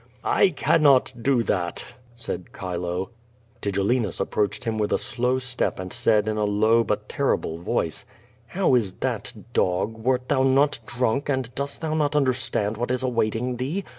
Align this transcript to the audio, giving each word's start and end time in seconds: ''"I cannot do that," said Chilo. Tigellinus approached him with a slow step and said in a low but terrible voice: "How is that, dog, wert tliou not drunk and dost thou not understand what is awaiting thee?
''"I 0.23 0.49
cannot 0.49 1.13
do 1.21 1.43
that," 1.43 1.93
said 2.15 2.45
Chilo. 2.59 3.11
Tigellinus 3.61 4.19
approached 4.19 4.63
him 4.63 4.79
with 4.79 4.91
a 4.91 4.97
slow 4.97 5.37
step 5.37 5.79
and 5.79 5.93
said 5.93 6.27
in 6.27 6.37
a 6.37 6.43
low 6.43 6.83
but 6.83 7.07
terrible 7.07 7.59
voice: 7.59 8.03
"How 8.47 8.73
is 8.73 8.93
that, 9.05 9.31
dog, 9.53 9.95
wert 9.99 10.27
tliou 10.27 10.55
not 10.55 10.79
drunk 10.87 11.29
and 11.29 11.53
dost 11.53 11.81
thou 11.81 11.93
not 11.93 12.15
understand 12.15 12.77
what 12.77 12.89
is 12.89 13.03
awaiting 13.03 13.57
thee? 13.57 13.83